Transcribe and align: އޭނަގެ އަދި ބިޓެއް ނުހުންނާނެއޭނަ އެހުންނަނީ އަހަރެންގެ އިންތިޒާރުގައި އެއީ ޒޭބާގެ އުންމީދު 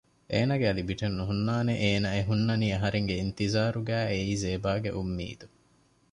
އޭނަގެ 0.31 0.65
އަދި 0.67 0.83
ބިޓެއް 0.89 1.17
ނުހުންނާނެއޭނަ 1.19 2.09
އެހުންނަނީ 2.15 2.67
އަހަރެންގެ 2.73 3.15
އިންތިޒާރުގައި 3.17 4.07
އެއީ 4.11 4.33
ޒޭބާގެ 4.43 4.89
އުންމީދު 4.95 5.45